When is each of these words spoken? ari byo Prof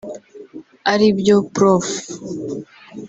ari 0.91 1.07
byo 1.19 1.35
Prof 1.55 1.85